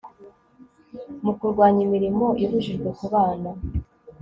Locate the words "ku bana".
2.97-3.51